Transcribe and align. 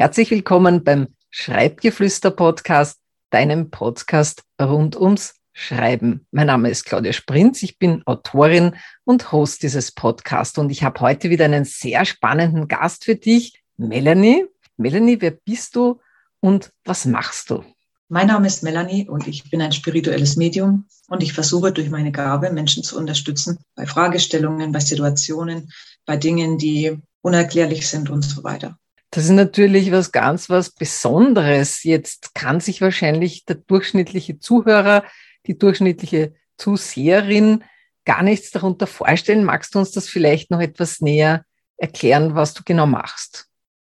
Herzlich 0.00 0.30
willkommen 0.30 0.82
beim 0.82 1.08
Schreibgeflüster-Podcast, 1.28 2.98
deinem 3.28 3.68
Podcast 3.68 4.44
rund 4.58 4.96
ums 4.98 5.34
Schreiben. 5.52 6.26
Mein 6.30 6.46
Name 6.46 6.70
ist 6.70 6.86
Claudia 6.86 7.12
Sprinz, 7.12 7.62
ich 7.62 7.78
bin 7.78 8.02
Autorin 8.06 8.76
und 9.04 9.30
Host 9.30 9.62
dieses 9.62 9.92
Podcasts 9.92 10.56
und 10.56 10.70
ich 10.70 10.84
habe 10.84 11.00
heute 11.00 11.28
wieder 11.28 11.44
einen 11.44 11.66
sehr 11.66 12.06
spannenden 12.06 12.66
Gast 12.66 13.04
für 13.04 13.14
dich, 13.14 13.62
Melanie. 13.76 14.46
Melanie, 14.78 15.20
wer 15.20 15.32
bist 15.32 15.76
du 15.76 16.00
und 16.40 16.70
was 16.86 17.04
machst 17.04 17.50
du? 17.50 17.62
Mein 18.08 18.28
Name 18.28 18.46
ist 18.46 18.62
Melanie 18.62 19.06
und 19.06 19.28
ich 19.28 19.50
bin 19.50 19.60
ein 19.60 19.72
spirituelles 19.72 20.34
Medium 20.36 20.86
und 21.08 21.22
ich 21.22 21.34
versuche 21.34 21.72
durch 21.72 21.90
meine 21.90 22.10
Gabe 22.10 22.50
Menschen 22.50 22.82
zu 22.82 22.96
unterstützen 22.96 23.58
bei 23.74 23.84
Fragestellungen, 23.84 24.72
bei 24.72 24.80
Situationen, 24.80 25.70
bei 26.06 26.16
Dingen, 26.16 26.56
die 26.56 26.96
unerklärlich 27.20 27.86
sind 27.86 28.08
und 28.08 28.22
so 28.22 28.42
weiter. 28.42 28.78
Das 29.10 29.24
ist 29.24 29.30
natürlich 29.30 29.90
was 29.90 30.12
ganz 30.12 30.48
was 30.48 30.70
Besonderes. 30.70 31.82
Jetzt 31.82 32.34
kann 32.34 32.60
sich 32.60 32.80
wahrscheinlich 32.80 33.44
der 33.44 33.56
durchschnittliche 33.56 34.38
Zuhörer, 34.38 35.04
die 35.46 35.58
durchschnittliche 35.58 36.34
Zuseherin 36.56 37.64
gar 38.04 38.22
nichts 38.22 38.50
darunter 38.50 38.86
vorstellen. 38.86 39.44
Magst 39.44 39.74
du 39.74 39.80
uns 39.80 39.90
das 39.90 40.08
vielleicht 40.08 40.50
noch 40.50 40.60
etwas 40.60 41.00
näher 41.00 41.44
erklären, 41.76 42.34
was 42.34 42.54
du 42.54 42.62
genau 42.64 42.86
machst? 42.86 43.46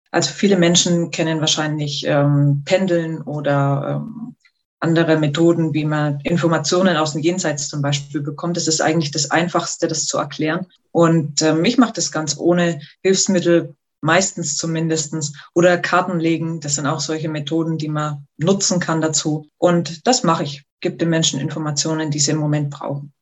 Also 0.10 0.32
viele 0.32 0.58
Menschen 0.58 1.12
kennen 1.12 1.40
wahrscheinlich 1.40 2.06
ähm, 2.06 2.64
Pendeln 2.66 3.22
oder 3.22 4.02
ähm, 4.02 4.36
andere 4.80 5.18
Methoden, 5.18 5.74
wie 5.74 5.86
man 5.86 6.20
Informationen 6.22 6.98
aus 6.98 7.14
dem 7.14 7.22
Jenseits 7.22 7.70
zum 7.70 7.82
Beispiel 7.82 8.22
bekommt. 8.22 8.58
Das 8.58 8.68
ist 8.68 8.82
eigentlich 8.82 9.12
das 9.12 9.32
Einfachste, 9.32 9.88
das 9.88 10.06
zu 10.06 10.18
erklären. 10.18 10.66
Und 10.92 11.42
ähm, 11.44 11.64
ich 11.64 11.78
mache 11.78 11.94
das 11.94 12.12
ganz 12.12 12.38
ohne 12.38 12.82
Hilfsmittel, 13.04 13.76
meistens 14.02 14.58
zumindestens 14.58 15.34
oder 15.54 15.78
Karten 15.78 16.20
legen. 16.20 16.60
Das 16.60 16.76
sind 16.76 16.88
auch 16.88 17.00
solche 17.00 17.30
Methoden, 17.30 17.78
die 17.78 17.88
man 17.88 18.28
nutzen 18.38 18.80
kann 18.80 19.02
dazu. 19.02 19.48
Und 19.58 20.06
das 20.06 20.24
mache 20.24 20.44
ich, 20.44 20.66
gebe 20.82 20.98
den 20.98 21.10
Menschen 21.10 21.40
Informationen, 21.40 22.12
die 22.12 22.20
sie 22.20 22.32
im 22.32 22.38
Moment 22.38 22.72
brauchen. 22.72 23.14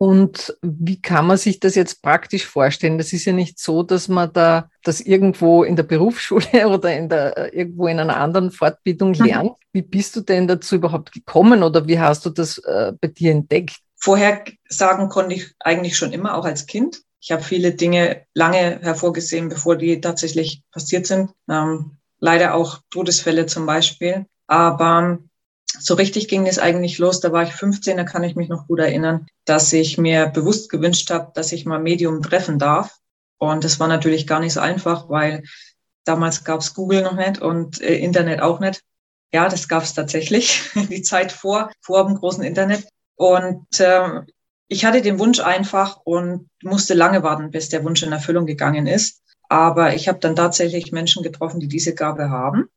Und 0.00 0.56
wie 0.62 1.02
kann 1.02 1.26
man 1.26 1.38
sich 1.38 1.58
das 1.58 1.74
jetzt 1.74 2.02
praktisch 2.02 2.46
vorstellen? 2.46 2.98
Das 2.98 3.12
ist 3.12 3.24
ja 3.24 3.32
nicht 3.32 3.58
so, 3.58 3.82
dass 3.82 4.06
man 4.06 4.32
da 4.32 4.70
das 4.84 5.00
irgendwo 5.00 5.64
in 5.64 5.74
der 5.74 5.82
Berufsschule 5.82 6.68
oder 6.68 6.96
in 6.96 7.08
der, 7.08 7.52
irgendwo 7.52 7.88
in 7.88 7.98
einer 7.98 8.16
anderen 8.16 8.52
Fortbildung 8.52 9.10
mhm. 9.10 9.24
lernt. 9.24 9.50
Mhm. 9.50 9.64
Wie 9.72 9.82
bist 9.82 10.14
du 10.14 10.20
denn 10.20 10.46
dazu 10.46 10.76
überhaupt 10.76 11.10
gekommen 11.10 11.64
oder 11.64 11.88
wie 11.88 11.98
hast 11.98 12.24
du 12.24 12.30
das 12.30 12.58
äh, 12.58 12.92
bei 13.00 13.08
dir 13.08 13.32
entdeckt? 13.32 13.80
Vorher 13.96 14.44
sagen 14.68 15.08
konnte 15.08 15.34
ich 15.34 15.52
eigentlich 15.58 15.96
schon 15.96 16.12
immer, 16.12 16.36
auch 16.36 16.44
als 16.44 16.66
Kind. 16.66 17.02
Ich 17.20 17.32
habe 17.32 17.42
viele 17.42 17.72
Dinge 17.72 18.26
lange 18.34 18.80
hervorgesehen, 18.80 19.48
bevor 19.48 19.76
die 19.76 20.00
tatsächlich 20.00 20.62
passiert 20.70 21.06
sind. 21.06 21.30
Ähm, 21.48 21.98
leider 22.20 22.54
auch 22.54 22.80
Todesfälle 22.90 23.46
zum 23.46 23.66
Beispiel. 23.66 24.26
Aber 24.46 25.18
so 25.78 25.94
richtig 25.94 26.28
ging 26.28 26.46
es 26.46 26.58
eigentlich 26.58 26.98
los. 26.98 27.20
Da 27.20 27.32
war 27.32 27.42
ich 27.42 27.52
15, 27.52 27.96
da 27.96 28.04
kann 28.04 28.24
ich 28.24 28.36
mich 28.36 28.48
noch 28.48 28.66
gut 28.66 28.80
erinnern, 28.80 29.26
dass 29.44 29.72
ich 29.72 29.98
mir 29.98 30.26
bewusst 30.26 30.70
gewünscht 30.70 31.10
habe, 31.10 31.32
dass 31.34 31.52
ich 31.52 31.66
mal 31.66 31.80
Medium 31.80 32.22
treffen 32.22 32.58
darf. 32.58 32.96
Und 33.38 33.64
das 33.64 33.78
war 33.78 33.88
natürlich 33.88 34.26
gar 34.26 34.40
nicht 34.40 34.54
so 34.54 34.60
einfach, 34.60 35.08
weil 35.08 35.44
damals 36.04 36.44
gab 36.44 36.60
es 36.60 36.74
Google 36.74 37.02
noch 37.02 37.14
nicht 37.14 37.40
und 37.40 37.80
äh, 37.80 37.96
Internet 37.96 38.40
auch 38.40 38.60
nicht. 38.60 38.82
Ja, 39.32 39.48
das 39.48 39.68
gab 39.68 39.82
es 39.82 39.94
tatsächlich, 39.94 40.62
die 40.74 41.02
Zeit 41.02 41.32
vor, 41.32 41.70
vor 41.80 42.06
dem 42.06 42.16
großen 42.16 42.42
Internet. 42.42 42.88
Und 43.14 43.80
äh, 43.80 44.22
ich 44.68 44.84
hatte 44.84 45.02
den 45.02 45.18
Wunsch 45.18 45.40
einfach 45.40 45.98
und 46.04 46.48
musste 46.62 46.94
lange 46.94 47.22
warten, 47.22 47.50
bis 47.50 47.70
der 47.70 47.84
Wunsch 47.84 48.02
in 48.02 48.12
Erfüllung 48.12 48.46
gegangen 48.46 48.86
ist. 48.86 49.22
Aber 49.48 49.94
ich 49.94 50.08
habe 50.08 50.18
dann 50.18 50.36
tatsächlich 50.36 50.92
Menschen 50.92 51.22
getroffen, 51.22 51.58
die 51.58 51.68
diese 51.68 51.94
Gabe 51.94 52.28
haben 52.28 52.68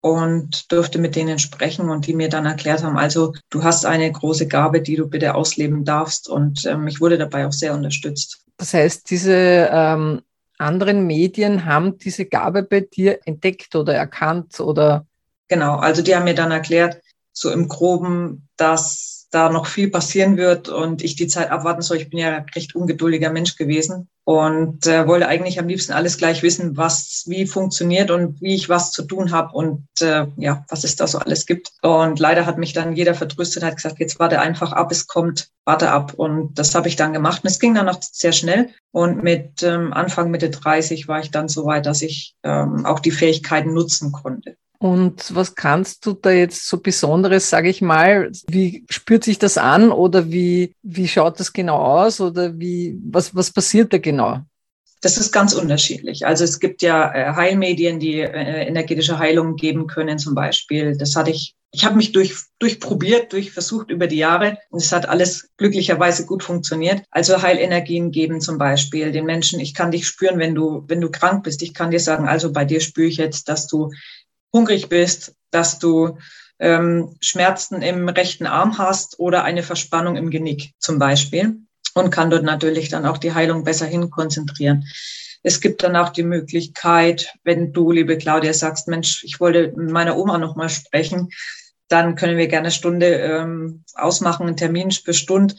und 0.00 0.70
durfte 0.72 0.98
mit 0.98 1.16
denen 1.16 1.38
sprechen 1.38 1.90
und 1.90 2.06
die 2.06 2.14
mir 2.14 2.28
dann 2.28 2.46
erklärt 2.46 2.82
haben, 2.82 2.96
also 2.96 3.34
du 3.50 3.64
hast 3.64 3.84
eine 3.84 4.10
große 4.10 4.46
Gabe, 4.46 4.80
die 4.80 4.96
du 4.96 5.08
bitte 5.08 5.34
ausleben 5.34 5.84
darfst. 5.84 6.28
Und 6.28 6.64
ähm, 6.66 6.86
ich 6.86 7.00
wurde 7.00 7.18
dabei 7.18 7.46
auch 7.46 7.52
sehr 7.52 7.74
unterstützt. 7.74 8.44
Das 8.56 8.72
heißt, 8.72 9.10
diese 9.10 9.68
ähm, 9.72 10.22
anderen 10.56 11.06
Medien 11.06 11.64
haben 11.64 11.98
diese 11.98 12.26
Gabe 12.26 12.62
bei 12.62 12.80
dir 12.80 13.18
entdeckt 13.24 13.74
oder 13.74 13.94
erkannt 13.94 14.60
oder? 14.60 15.06
Genau, 15.48 15.76
also 15.76 16.00
die 16.00 16.14
haben 16.14 16.24
mir 16.24 16.34
dann 16.34 16.52
erklärt, 16.52 17.00
so 17.32 17.50
im 17.50 17.68
groben, 17.68 18.48
dass 18.56 19.09
da 19.30 19.48
noch 19.48 19.66
viel 19.66 19.90
passieren 19.90 20.36
wird 20.36 20.68
und 20.68 21.02
ich 21.02 21.16
die 21.16 21.28
Zeit 21.28 21.50
abwarten 21.50 21.82
soll. 21.82 21.98
Ich 21.98 22.10
bin 22.10 22.18
ja 22.18 22.44
recht 22.54 22.74
ungeduldiger 22.74 23.30
Mensch 23.30 23.56
gewesen 23.56 24.08
und 24.24 24.86
äh, 24.86 25.06
wollte 25.06 25.28
eigentlich 25.28 25.58
am 25.58 25.68
liebsten 25.68 25.92
alles 25.92 26.18
gleich 26.18 26.42
wissen, 26.42 26.76
was 26.76 27.24
wie 27.26 27.46
funktioniert 27.46 28.10
und 28.10 28.40
wie 28.40 28.54
ich 28.54 28.68
was 28.68 28.92
zu 28.92 29.02
tun 29.02 29.32
habe 29.32 29.54
und 29.54 29.86
äh, 30.00 30.26
ja, 30.36 30.64
was 30.68 30.84
es 30.84 30.96
da 30.96 31.06
so 31.06 31.18
alles 31.18 31.46
gibt. 31.46 31.72
Und 31.82 32.18
leider 32.18 32.46
hat 32.46 32.58
mich 32.58 32.72
dann 32.72 32.94
jeder 32.94 33.14
vertröstet, 33.14 33.62
hat 33.62 33.76
gesagt, 33.76 33.98
jetzt 33.98 34.18
warte 34.18 34.40
einfach 34.40 34.72
ab, 34.72 34.92
es 34.92 35.06
kommt, 35.06 35.50
warte 35.64 35.90
ab. 35.90 36.14
Und 36.14 36.58
das 36.58 36.74
habe 36.74 36.88
ich 36.88 36.96
dann 36.96 37.12
gemacht. 37.12 37.42
Und 37.42 37.50
es 37.50 37.58
ging 37.58 37.74
dann 37.74 37.86
noch 37.86 38.00
sehr 38.02 38.32
schnell. 38.32 38.70
Und 38.92 39.22
mit 39.22 39.62
ähm, 39.62 39.92
Anfang 39.92 40.30
Mitte 40.30 40.50
30 40.50 41.08
war 41.08 41.20
ich 41.20 41.30
dann 41.30 41.48
so 41.48 41.66
weit, 41.66 41.86
dass 41.86 42.02
ich 42.02 42.36
ähm, 42.42 42.84
auch 42.86 43.00
die 43.00 43.12
Fähigkeiten 43.12 43.72
nutzen 43.72 44.12
konnte. 44.12 44.56
Und 44.82 45.34
was 45.34 45.54
kannst 45.54 46.06
du 46.06 46.14
da 46.14 46.30
jetzt 46.30 46.66
so 46.66 46.78
Besonderes, 46.78 47.50
sage 47.50 47.68
ich 47.68 47.82
mal? 47.82 48.32
Wie 48.48 48.86
spürt 48.88 49.24
sich 49.24 49.38
das 49.38 49.58
an 49.58 49.92
oder 49.92 50.30
wie, 50.32 50.74
wie 50.82 51.06
schaut 51.06 51.38
das 51.38 51.52
genau 51.52 51.76
aus 51.76 52.18
oder 52.18 52.58
wie, 52.58 52.98
was, 53.04 53.34
was 53.34 53.50
passiert 53.50 53.92
da 53.92 53.98
genau? 53.98 54.40
Das 55.02 55.18
ist 55.18 55.32
ganz 55.32 55.52
unterschiedlich. 55.52 56.26
Also 56.26 56.44
es 56.44 56.60
gibt 56.60 56.80
ja 56.80 57.12
äh, 57.14 57.34
Heilmedien, 57.34 58.00
die 58.00 58.20
äh, 58.20 58.66
energetische 58.66 59.18
Heilung 59.18 59.56
geben 59.56 59.86
können 59.86 60.18
zum 60.18 60.34
Beispiel. 60.34 60.96
Das 60.96 61.14
hatte 61.14 61.30
ich, 61.30 61.54
ich 61.72 61.84
habe 61.84 61.96
mich 61.96 62.12
durch, 62.12 62.34
durchprobiert, 62.58 63.32
durchversucht 63.32 63.90
über 63.90 64.06
die 64.06 64.18
Jahre 64.18 64.58
und 64.70 64.82
es 64.82 64.92
hat 64.92 65.08
alles 65.08 65.48
glücklicherweise 65.58 66.24
gut 66.26 66.42
funktioniert. 66.42 67.02
Also 67.10 67.40
Heilenergien 67.40 68.10
geben 68.10 68.40
zum 68.40 68.58
Beispiel 68.58 69.12
den 69.12 69.24
Menschen, 69.24 69.60
ich 69.60 69.74
kann 69.74 69.90
dich 69.90 70.06
spüren, 70.06 70.38
wenn 70.38 70.54
du, 70.54 70.84
wenn 70.86 71.00
du 71.00 71.10
krank 71.10 71.44
bist. 71.44 71.62
Ich 71.62 71.72
kann 71.72 71.90
dir 71.90 72.00
sagen, 72.00 72.28
also 72.28 72.52
bei 72.52 72.66
dir 72.66 72.80
spüre 72.80 73.08
ich 73.08 73.16
jetzt, 73.16 73.48
dass 73.48 73.66
du 73.66 73.90
hungrig 74.52 74.88
bist, 74.88 75.34
dass 75.50 75.78
du 75.78 76.18
ähm, 76.58 77.16
Schmerzen 77.20 77.82
im 77.82 78.08
rechten 78.08 78.46
Arm 78.46 78.78
hast 78.78 79.18
oder 79.18 79.44
eine 79.44 79.62
Verspannung 79.62 80.16
im 80.16 80.30
Genick 80.30 80.74
zum 80.78 80.98
Beispiel 80.98 81.56
und 81.94 82.10
kann 82.10 82.30
dort 82.30 82.44
natürlich 82.44 82.88
dann 82.88 83.06
auch 83.06 83.18
die 83.18 83.34
Heilung 83.34 83.64
besser 83.64 83.86
hin 83.86 84.10
konzentrieren. 84.10 84.84
Es 85.42 85.60
gibt 85.60 85.82
dann 85.82 85.96
auch 85.96 86.10
die 86.10 86.22
Möglichkeit, 86.22 87.32
wenn 87.44 87.72
du, 87.72 87.92
liebe 87.92 88.18
Claudia, 88.18 88.52
sagst, 88.52 88.88
Mensch, 88.88 89.24
ich 89.24 89.40
wollte 89.40 89.72
mit 89.74 89.90
meiner 89.90 90.18
Oma 90.18 90.36
noch 90.36 90.54
mal 90.54 90.68
sprechen, 90.68 91.30
dann 91.88 92.14
können 92.14 92.36
wir 92.36 92.46
gerne 92.46 92.66
eine 92.66 92.72
Stunde 92.72 93.06
ähm, 93.06 93.84
ausmachen, 93.94 94.46
einen 94.46 94.56
Termin 94.56 94.90
für 94.90 95.14
Stunde, 95.14 95.54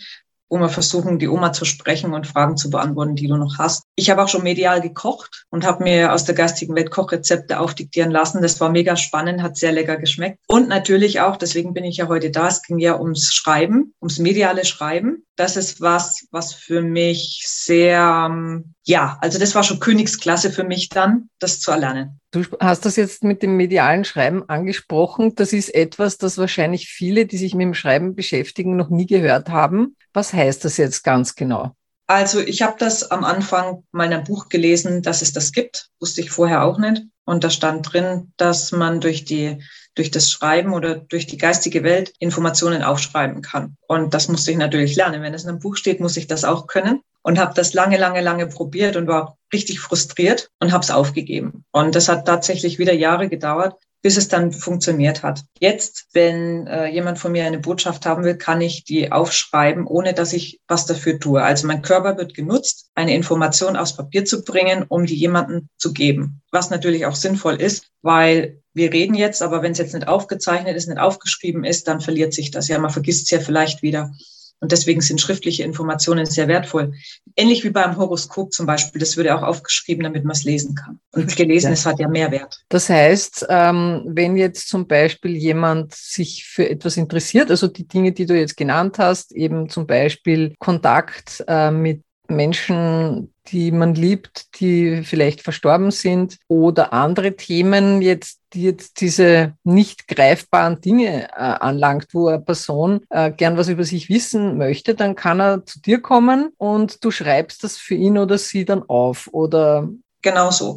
wo 0.52 0.60
wir 0.60 0.70
versuchen, 0.70 1.18
die 1.18 1.30
Oma 1.30 1.54
zu 1.54 1.64
sprechen 1.64 2.14
und 2.14 2.28
Fragen 2.28 2.58
zu 2.58 2.70
beantworten, 2.70 3.16
die 3.16 3.28
du 3.28 3.38
noch 3.38 3.58
hast. 3.58 3.84
Ich 3.96 4.10
habe 4.10 4.22
auch 4.22 4.28
schon 4.28 4.44
medial 4.44 4.82
gekocht 4.82 5.46
und 5.50 5.66
habe 5.66 5.86
mir 5.86 6.12
aus 6.12 6.26
der 6.26 6.36
geistigen 6.36 6.76
Welt 6.76 6.92
Kochrezepte 6.92 7.58
aufdiktieren 7.58 8.12
lassen. 8.12 8.42
Das 8.42 8.60
war 8.60 8.70
mega 8.70 8.98
spannend, 8.98 9.42
hat 9.42 9.56
sehr 9.56 9.72
lecker 9.72 9.96
geschmeckt. 9.96 10.40
Und 10.48 10.68
natürlich 10.68 11.22
auch, 11.22 11.38
deswegen 11.38 11.74
bin 11.74 11.86
ich 11.86 11.98
ja 11.98 12.10
heute 12.10 12.32
da, 12.32 12.50
es 12.50 12.64
ging 12.64 12.80
ja 12.80 13.00
ums 13.00 13.34
Schreiben, 13.34 13.94
ums 14.02 14.20
mediale 14.20 14.66
Schreiben. 14.66 15.26
Das 15.38 15.56
ist 15.56 15.80
was, 15.80 16.28
was 16.32 16.54
für 16.54 16.82
mich 16.82 17.46
sehr, 17.48 18.28
ähm, 18.30 18.74
ja, 18.84 19.18
also 19.22 19.38
das 19.38 19.54
war 19.54 19.64
schon 19.64 19.80
Königsklasse 19.80 20.52
für 20.52 20.64
mich 20.64 20.90
dann, 20.90 21.30
das 21.40 21.60
zu 21.60 21.72
erlernen. 21.72 22.20
Du 22.32 22.44
hast 22.60 22.86
das 22.86 22.96
jetzt 22.96 23.24
mit 23.24 23.44
dem 23.44 23.56
medialen 23.56 24.06
Schreiben 24.06 24.48
angesprochen. 24.50 25.36
Das 25.36 25.54
ist 25.54 25.74
etwas, 25.74 26.18
das 26.18 26.38
wahrscheinlich 26.38 26.88
viele, 26.88 27.26
die 27.26 27.38
sich 27.38 27.54
mit 27.54 27.66
dem 27.66 27.74
Schreiben 27.74 28.16
beschäftigen, 28.16 28.76
noch 28.76 28.90
nie 28.90 29.06
gehört 29.06 29.50
haben. 29.50 29.96
Was 30.14 30.34
heißt 30.34 30.66
das 30.66 30.78
jetzt 30.78 31.04
ganz 31.04 31.36
genau? 31.36 31.76
Also 32.08 32.40
ich 32.40 32.62
habe 32.62 32.76
das 32.78 33.10
am 33.10 33.24
Anfang 33.24 33.84
meiner 33.92 34.20
Buch 34.20 34.50
gelesen, 34.50 35.02
dass 35.02 35.22
es 35.22 35.32
das 35.32 35.52
gibt. 35.52 35.90
Wusste 36.00 36.22
ich 36.22 36.32
vorher 36.32 36.64
auch 36.64 36.78
nicht. 36.78 37.04
Und 37.24 37.44
da 37.44 37.50
stand 37.50 37.94
drin, 37.94 38.34
dass 38.38 38.72
man 38.72 39.00
durch 39.00 39.24
die 39.26 39.64
durch 39.94 40.10
das 40.10 40.32
Schreiben 40.32 40.74
oder 40.74 40.96
durch 40.96 41.28
die 41.28 41.38
geistige 41.38 41.84
Welt 41.84 42.14
Informationen 42.20 42.82
aufschreiben 42.82 43.42
kann. 43.42 43.76
Und 43.88 44.14
das 44.14 44.30
musste 44.30 44.52
ich 44.52 44.58
natürlich 44.58 44.96
lernen. 44.96 45.22
Wenn 45.22 45.34
es 45.34 45.44
in 45.44 45.50
einem 45.50 45.60
Buch 45.60 45.76
steht, 45.76 46.00
muss 46.00 46.16
ich 46.16 46.28
das 46.28 46.46
auch 46.46 46.66
können 46.68 47.02
und 47.24 47.40
habe 47.40 47.54
das 47.56 47.74
lange, 47.74 47.98
lange, 47.98 48.22
lange 48.22 48.48
probiert 48.48 48.96
und 48.96 49.08
war 49.08 49.38
richtig 49.54 49.80
frustriert 49.80 50.50
und 50.60 50.72
habe 50.72 50.84
es 50.84 50.92
aufgegeben. 50.92 51.66
Und 51.72 51.96
das 51.96 52.08
hat 52.08 52.26
tatsächlich 52.26 52.80
wieder 52.80 52.94
Jahre 52.94 53.30
gedauert, 53.30 53.76
bis 54.02 54.18
es 54.18 54.28
dann 54.28 54.52
funktioniert 54.52 55.24
hat. 55.24 55.44
Jetzt, 55.60 56.08
wenn 56.14 56.66
äh, 56.68 56.88
jemand 56.88 57.20
von 57.20 57.32
mir 57.32 57.46
eine 57.46 57.60
Botschaft 57.60 58.06
haben 58.06 58.24
will, 58.24 58.36
kann 58.36 58.60
ich 58.62 58.84
die 58.84 59.12
aufschreiben, 59.12 59.86
ohne 59.86 60.14
dass 60.14 60.34
ich 60.34 60.60
was 60.68 60.86
dafür 60.86 61.20
tue. 61.20 61.44
Also 61.44 61.68
mein 61.68 61.84
Körper 61.84 62.18
wird 62.18 62.34
genutzt, 62.34 62.90
eine 62.96 63.14
Information 63.14 63.78
aufs 63.78 63.96
Papier 63.96 64.26
zu 64.26 64.44
bringen, 64.44 64.86
um 64.88 65.06
die 65.06 65.16
jemanden 65.16 65.70
zu 65.78 65.94
geben. 65.94 66.42
Was 66.52 66.72
natürlich 66.72 67.06
auch 67.06 67.16
sinnvoll 67.16 67.62
ist, 67.62 67.88
weil 68.02 68.62
wir 68.74 68.92
reden 68.92 69.16
jetzt, 69.16 69.42
aber 69.42 69.62
wenn 69.62 69.74
es 69.74 69.78
jetzt 69.78 69.94
nicht 69.94 70.08
aufgezeichnet 70.08 70.76
ist, 70.76 70.88
nicht 70.88 71.00
aufgeschrieben 71.00 71.64
ist, 71.64 71.88
dann 71.88 72.02
verliert 72.02 72.34
sich 72.34 72.52
das 72.52 72.70
ja. 72.70 72.80
Man 72.80 72.90
vergisst 72.90 73.26
es 73.26 73.30
ja 73.30 73.40
vielleicht 73.40 73.82
wieder. 73.84 74.12
Und 74.62 74.72
deswegen 74.72 75.02
sind 75.02 75.20
schriftliche 75.20 75.64
Informationen 75.64 76.28
sehr 76.28 76.48
wertvoll. 76.48 76.94
Ähnlich 77.36 77.64
wie 77.64 77.72
beim 77.72 77.98
Horoskop 77.98 78.54
zum 78.54 78.68
Beispiel. 78.68 79.00
Das 79.00 79.18
würde 79.18 79.36
auch 79.36 79.42
aufgeschrieben, 79.42 80.04
damit 80.04 80.24
man 80.24 80.34
es 80.34 80.44
lesen 80.44 80.76
kann. 80.76 81.00
Und 81.14 81.36
gelesenes 81.36 81.84
ja. 81.84 81.92
hat 81.92 82.00
ja 82.00 82.08
mehr 82.08 82.32
Wert. 82.32 82.64
Das 82.70 82.88
heißt, 82.88 83.48
ähm, 83.50 84.04
wenn 84.06 84.38
jetzt 84.38 84.70
zum 84.70 84.88
Beispiel 84.88 85.36
jemand 85.36 85.96
sich 85.96 86.46
für 86.46 86.70
etwas 86.70 86.96
interessiert, 86.98 87.50
also 87.50 87.68
die 87.68 87.88
Dinge, 87.88 88.12
die 88.12 88.28
du 88.28 88.38
jetzt 88.38 88.56
genannt 88.56 89.00
hast, 89.00 89.32
eben 89.32 89.68
zum 89.68 89.88
Beispiel 89.88 90.54
Kontakt 90.60 91.44
äh, 91.48 91.72
mit 91.72 92.04
Menschen, 92.36 93.34
die 93.48 93.72
man 93.72 93.96
liebt, 93.96 94.60
die 94.60 95.04
vielleicht 95.04 95.42
verstorben 95.42 95.92
sind 95.92 96.38
oder 96.48 96.94
andere 96.94 97.36
Themen 97.36 98.02
jetzt, 98.02 98.40
die 98.54 98.64
jetzt 98.64 99.02
diese 99.02 99.54
nicht 99.64 100.08
greifbaren 100.08 100.82
Dinge 100.82 101.30
äh, 101.30 101.36
anlangt, 101.36 102.08
wo 102.14 102.28
eine 102.28 102.40
Person 102.40 103.02
äh, 103.10 103.32
gern 103.32 103.58
was 103.58 103.68
über 103.68 103.84
sich 103.84 104.10
wissen 104.10 104.58
möchte, 104.58 104.96
dann 104.96 105.16
kann 105.16 105.40
er 105.40 105.66
zu 105.66 105.82
dir 105.82 106.02
kommen 106.02 106.52
und 106.58 107.04
du 107.04 107.12
schreibst 107.12 107.64
das 107.64 107.78
für 107.78 107.96
ihn 107.96 108.18
oder 108.18 108.38
sie 108.38 108.66
dann 108.66 108.84
auf 108.88 109.30
oder 109.32 109.90
genau 110.22 110.52
so. 110.52 110.76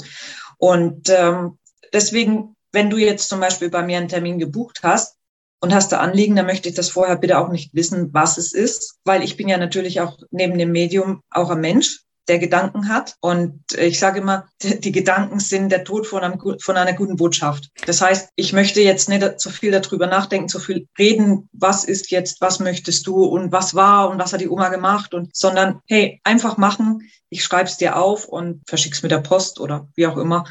Und 0.59 1.11
ähm, 1.11 1.59
deswegen, 1.93 2.57
wenn 2.73 2.91
du 2.91 2.97
jetzt 2.97 3.29
zum 3.29 3.41
Beispiel 3.41 3.71
bei 3.71 3.83
mir 3.83 3.99
einen 3.99 4.09
Termin 4.09 4.39
gebucht 4.39 4.81
hast, 4.83 5.17
und 5.61 5.75
hast 5.75 5.93
du 5.93 5.99
Anliegen, 5.99 6.37
dann 6.37 6.47
möchte 6.47 6.69
ich 6.69 6.75
das 6.75 6.91
vorher 6.91 7.17
bitte 7.17 7.39
auch 7.39 7.49
nicht 7.49 7.75
wissen, 7.75 8.13
was 8.13 8.37
es 8.39 8.53
ist, 8.53 8.99
weil 9.05 9.23
ich 9.23 9.37
bin 9.37 9.49
ja 9.49 9.57
natürlich 9.57 10.01
auch 10.01 10.19
neben 10.31 10.59
dem 10.59 10.73
Medium 10.73 11.23
auch 11.31 11.51
ein 11.51 11.61
Mensch 11.61 12.05
der 12.29 12.39
Gedanken 12.39 12.89
hat. 12.89 13.17
Und 13.21 13.61
ich 13.77 13.99
sage 13.99 14.21
immer, 14.21 14.47
die 14.63 14.93
Gedanken 14.93 15.41
sind 15.41 15.71
der 15.71 15.85
Tod 15.85 16.07
von, 16.07 16.23
einem, 16.23 16.41
von 16.61 16.77
einer 16.77 16.93
guten 16.93 17.17
Botschaft. 17.17 17.71
Das 17.87 18.01
heißt, 18.01 18.31
ich 18.37 18.53
möchte 18.53 18.81
jetzt 18.81 19.09
nicht 19.09 19.41
so 19.41 19.51
viel 19.51 19.71
darüber 19.71 20.07
nachdenken, 20.07 20.49
so 20.49 20.59
viel 20.59 20.89
reden, 20.99 21.49
was 21.53 21.85
ist 21.85 22.11
jetzt, 22.11 22.41
was 22.41 22.61
möchtest 22.61 23.07
du 23.07 23.25
und 23.25 23.53
was 23.53 23.75
war 23.75 24.11
und 24.11 24.19
was 24.19 24.33
hat 24.33 24.41
die 24.41 24.49
Oma 24.49 24.69
gemacht 24.69 25.15
und, 25.15 25.35
sondern 25.35 25.81
hey, 25.87 26.21
einfach 26.25 26.57
machen. 26.57 27.11
Ich 27.31 27.43
schreibe 27.43 27.69
es 27.69 27.77
dir 27.77 27.97
auf 27.97 28.27
und 28.27 28.63
verschick's 28.67 29.03
mit 29.03 29.11
der 29.11 29.19
Post 29.19 29.61
oder 29.61 29.89
wie 29.95 30.07
auch 30.07 30.17
immer. 30.17 30.45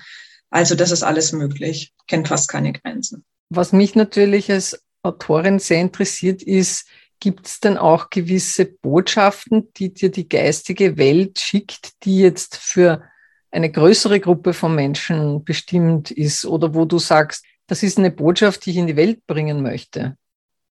Also 0.50 0.76
das 0.76 0.92
ist 0.92 1.04
alles 1.04 1.32
möglich. 1.32 1.94
Kennt 2.08 2.28
fast 2.28 2.50
keine 2.50 2.74
Grenzen. 2.74 3.26
Was 3.50 3.72
mich 3.72 3.96
natürlich 3.96 4.52
als 4.52 4.84
Autorin 5.04 5.60
sehr 5.60 5.82
interessiert 5.82 6.42
ist, 6.42 6.88
Gibt 7.24 7.48
es 7.48 7.62
denn 7.62 7.78
auch 7.78 8.10
gewisse 8.10 8.66
Botschaften, 8.66 9.72
die 9.78 9.94
dir 9.94 10.12
die 10.12 10.28
geistige 10.28 10.98
Welt 10.98 11.40
schickt, 11.40 12.04
die 12.04 12.20
jetzt 12.20 12.58
für 12.58 13.02
eine 13.50 13.72
größere 13.72 14.20
Gruppe 14.20 14.52
von 14.52 14.76
Menschen 14.76 15.46
bestimmt 15.46 16.12
ist 16.12 16.46
oder 16.46 16.76
wo 16.76 16.84
du 16.84 17.00
sagst, 17.00 17.46
das 17.66 17.82
ist 17.82 17.98
eine 17.98 18.12
Botschaft, 18.12 18.66
die 18.66 18.72
ich 18.72 18.76
in 18.76 18.88
die 18.88 18.98
Welt 18.98 19.26
bringen 19.26 19.62
möchte? 19.62 20.18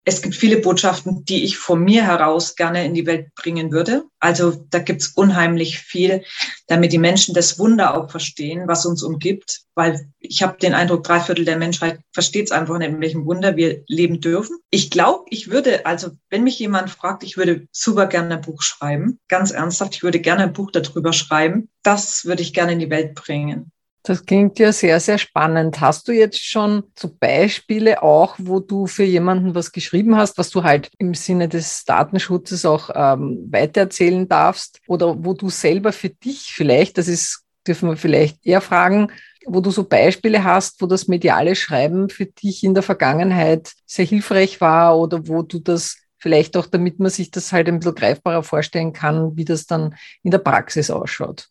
Es 0.09 0.23
gibt 0.23 0.37
viele 0.37 0.59
Botschaften, 0.59 1.25
die 1.25 1.43
ich 1.43 1.59
von 1.59 1.83
mir 1.83 2.05
heraus 2.05 2.55
gerne 2.55 2.85
in 2.85 2.95
die 2.95 3.07
Welt 3.07 3.35
bringen 3.35 3.73
würde. 3.73 4.05
Also 4.21 4.53
da 4.71 4.79
gibt's 4.79 5.09
unheimlich 5.09 5.81
viel, 5.81 6.23
damit 6.69 6.93
die 6.93 6.99
Menschen 6.99 7.35
das 7.35 7.59
Wunder 7.59 7.97
auch 7.97 8.09
verstehen, 8.09 8.69
was 8.69 8.87
uns 8.87 9.03
umgibt. 9.03 9.63
Weil 9.75 10.09
ich 10.21 10.45
habe 10.45 10.59
den 10.59 10.75
Eindruck, 10.75 11.03
drei 11.03 11.19
Viertel 11.19 11.45
der 11.45 11.59
Menschheit 11.59 11.99
versteht 12.13 12.47
es 12.47 12.53
einfach 12.53 12.79
nicht, 12.79 12.89
in 12.89 13.01
welchem 13.01 13.27
Wunder 13.27 13.57
wir 13.57 13.83
leben 13.89 14.21
dürfen. 14.21 14.59
Ich 14.71 14.93
glaube, 14.93 15.25
ich 15.29 15.51
würde, 15.51 15.85
also 15.87 16.13
wenn 16.31 16.45
mich 16.45 16.61
jemand 16.61 16.89
fragt, 16.89 17.25
ich 17.25 17.37
würde 17.37 17.67
super 17.73 18.07
gerne 18.07 18.37
ein 18.37 18.43
Buch 18.43 18.63
schreiben. 18.63 19.19
Ganz 19.27 19.51
ernsthaft, 19.51 19.97
ich 19.97 20.05
würde 20.05 20.21
gerne 20.21 20.45
ein 20.45 20.53
Buch 20.53 20.71
darüber 20.71 21.13
schreiben. 21.13 21.69
Das 21.83 22.25
würde 22.25 22.43
ich 22.43 22.55
gerne 22.55 22.75
in 22.75 22.79
die 22.79 22.91
Welt 22.91 23.17
bringen. 23.17 23.73
Das 24.07 24.25
klingt 24.25 24.61
ja 24.61 24.71
sehr, 24.71 25.01
sehr 25.01 25.19
spannend. 25.19 25.81
Hast 25.81 26.07
du 26.07 26.13
jetzt 26.13 26.39
schon 26.39 26.85
so 26.97 27.13
Beispiele 27.19 28.05
auch, 28.05 28.37
wo 28.39 28.61
du 28.61 28.87
für 28.87 29.03
jemanden 29.03 29.57
was 29.57 29.73
geschrieben 29.73 30.15
hast, 30.15 30.39
was 30.39 30.51
du 30.51 30.63
halt 30.63 30.93
im 30.99 31.15
Sinne 31.15 31.49
des 31.49 31.85
Datenschutzes 31.85 32.65
auch 32.65 32.89
ähm, 32.95 33.49
weitererzählen 33.51 34.29
darfst 34.29 34.81
oder 34.87 35.25
wo 35.25 35.35
du 35.35 35.51
selber 35.51 35.93
für 35.93 36.11
dich 36.11 36.53
vielleicht, 36.55 36.99
das 36.99 37.09
ist, 37.09 37.43
dürfen 37.67 37.89
wir 37.89 37.97
vielleicht 37.97 38.47
eher 38.47 38.61
fragen, 38.61 39.09
wo 39.45 39.61
du 39.61 39.73
so 39.73 39.83
Beispiele 39.83 40.45
hast, 40.45 40.81
wo 40.81 40.87
das 40.87 41.09
mediale 41.09 41.57
Schreiben 41.57 42.09
für 42.09 42.27
dich 42.27 42.63
in 42.63 42.75
der 42.75 42.85
Vergangenheit 42.85 43.73
sehr 43.87 44.05
hilfreich 44.05 44.61
war 44.61 44.97
oder 44.97 45.27
wo 45.27 45.43
du 45.43 45.59
das 45.59 45.97
vielleicht 46.17 46.57
auch, 46.57 46.67
damit 46.67 47.01
man 47.01 47.11
sich 47.11 47.33
das 47.33 47.53
halt 47.53 47.67
ein 47.67 47.81
bisschen 47.81 47.97
greifbarer 47.97 48.45
vorstellen 48.45 48.93
kann, 48.93 49.37
wie 49.37 49.45
das 49.45 49.67
dann 49.67 49.97
in 50.23 50.31
der 50.31 50.39
Praxis 50.39 50.93
ausschaut. 50.93 51.49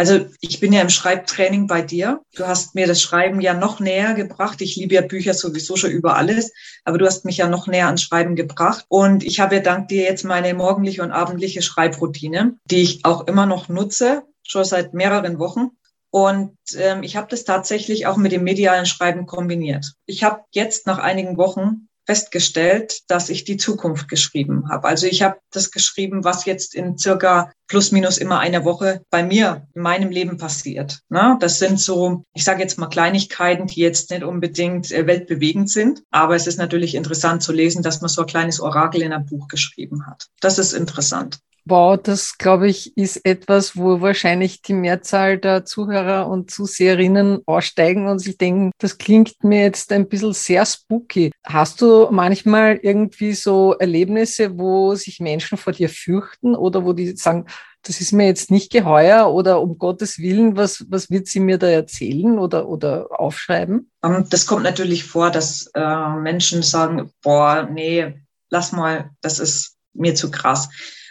Also 0.00 0.24
ich 0.40 0.60
bin 0.60 0.72
ja 0.72 0.80
im 0.80 0.88
Schreibtraining 0.88 1.66
bei 1.66 1.82
dir. 1.82 2.22
Du 2.34 2.46
hast 2.46 2.74
mir 2.74 2.86
das 2.86 3.02
Schreiben 3.02 3.42
ja 3.42 3.52
noch 3.52 3.80
näher 3.80 4.14
gebracht. 4.14 4.62
Ich 4.62 4.74
liebe 4.76 4.94
ja 4.94 5.02
Bücher 5.02 5.34
sowieso 5.34 5.76
schon 5.76 5.90
über 5.90 6.16
alles, 6.16 6.54
aber 6.86 6.96
du 6.96 7.04
hast 7.04 7.26
mich 7.26 7.36
ja 7.36 7.48
noch 7.48 7.66
näher 7.66 7.84
ans 7.84 8.00
Schreiben 8.00 8.34
gebracht. 8.34 8.86
Und 8.88 9.22
ich 9.22 9.40
habe 9.40 9.56
ja 9.56 9.60
dank 9.60 9.88
dir 9.88 10.02
jetzt 10.04 10.24
meine 10.24 10.54
morgendliche 10.54 11.02
und 11.02 11.12
abendliche 11.12 11.60
Schreibroutine, 11.60 12.56
die 12.64 12.80
ich 12.80 13.04
auch 13.04 13.26
immer 13.26 13.44
noch 13.44 13.68
nutze, 13.68 14.22
schon 14.42 14.64
seit 14.64 14.94
mehreren 14.94 15.38
Wochen. 15.38 15.72
Und 16.08 16.56
ähm, 16.78 17.02
ich 17.02 17.16
habe 17.16 17.26
das 17.28 17.44
tatsächlich 17.44 18.06
auch 18.06 18.16
mit 18.16 18.32
dem 18.32 18.42
medialen 18.42 18.86
Schreiben 18.86 19.26
kombiniert. 19.26 19.92
Ich 20.06 20.24
habe 20.24 20.44
jetzt 20.52 20.86
nach 20.86 20.98
einigen 20.98 21.36
Wochen 21.36 21.89
festgestellt, 22.10 23.02
dass 23.06 23.28
ich 23.28 23.44
die 23.44 23.56
Zukunft 23.56 24.08
geschrieben 24.08 24.68
habe. 24.68 24.88
Also 24.88 25.06
ich 25.06 25.22
habe 25.22 25.36
das 25.52 25.70
geschrieben, 25.70 26.24
was 26.24 26.44
jetzt 26.44 26.74
in 26.74 26.98
circa 26.98 27.52
plus 27.68 27.92
minus 27.92 28.18
immer 28.18 28.40
einer 28.40 28.64
Woche 28.64 29.02
bei 29.10 29.22
mir 29.22 29.68
in 29.76 29.82
meinem 29.82 30.10
Leben 30.10 30.36
passiert. 30.36 31.02
Na, 31.08 31.36
das 31.38 31.60
sind 31.60 31.78
so, 31.78 32.24
ich 32.34 32.42
sage 32.42 32.62
jetzt 32.62 32.78
mal 32.80 32.88
Kleinigkeiten, 32.88 33.68
die 33.68 33.80
jetzt 33.80 34.10
nicht 34.10 34.24
unbedingt 34.24 34.90
äh, 34.90 35.06
weltbewegend 35.06 35.70
sind, 35.70 36.02
aber 36.10 36.34
es 36.34 36.48
ist 36.48 36.58
natürlich 36.58 36.96
interessant 36.96 37.44
zu 37.44 37.52
lesen, 37.52 37.84
dass 37.84 38.00
man 38.00 38.08
so 38.08 38.22
ein 38.22 38.26
kleines 38.26 38.58
Orakel 38.58 39.02
in 39.02 39.12
einem 39.12 39.26
Buch 39.26 39.46
geschrieben 39.46 40.04
hat. 40.08 40.26
Das 40.40 40.58
ist 40.58 40.72
interessant. 40.72 41.38
Wow, 41.64 41.98
das 42.02 42.38
glaube 42.38 42.68
ich 42.68 42.96
ist 42.96 43.24
etwas, 43.24 43.76
wo 43.76 44.00
wahrscheinlich 44.00 44.62
die 44.62 44.72
Mehrzahl 44.72 45.38
der 45.38 45.64
Zuhörer 45.64 46.28
und 46.28 46.50
Zuseherinnen 46.50 47.42
aussteigen 47.46 48.08
und 48.08 48.18
sich 48.18 48.38
denken, 48.38 48.72
das 48.78 48.98
klingt 48.98 49.44
mir 49.44 49.62
jetzt 49.62 49.92
ein 49.92 50.08
bisschen 50.08 50.32
sehr 50.32 50.64
spooky. 50.64 51.32
Hast 51.44 51.80
du 51.80 52.08
manchmal 52.10 52.76
irgendwie 52.82 53.34
so 53.34 53.74
Erlebnisse, 53.74 54.58
wo 54.58 54.94
sich 54.94 55.20
Menschen 55.20 55.58
vor 55.58 55.72
dir 55.72 55.88
fürchten 55.88 56.54
oder 56.54 56.84
wo 56.84 56.92
die 56.92 57.16
sagen, 57.16 57.46
das 57.82 58.00
ist 58.00 58.12
mir 58.12 58.26
jetzt 58.26 58.50
nicht 58.50 58.70
geheuer 58.70 59.32
oder 59.32 59.60
um 59.60 59.78
Gottes 59.78 60.18
Willen, 60.18 60.56
was, 60.56 60.84
was 60.90 61.10
wird 61.10 61.26
sie 61.26 61.40
mir 61.40 61.58
da 61.58 61.68
erzählen 61.68 62.38
oder, 62.38 62.68
oder 62.68 63.08
aufschreiben? 63.10 63.90
Ähm, 64.04 64.26
das 64.28 64.46
kommt 64.46 64.64
natürlich 64.64 65.04
vor, 65.04 65.30
dass 65.30 65.70
äh, 65.74 66.08
Menschen 66.16 66.62
sagen, 66.62 67.10
boah, 67.22 67.68
nee, 67.70 68.20
lass 68.50 68.72
mal, 68.72 69.10
das 69.22 69.38
ist 69.38 69.76
mir 69.94 70.14
zu 70.14 70.30
krass. 70.30 70.68